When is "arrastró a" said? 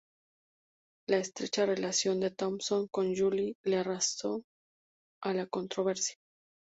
3.77-5.31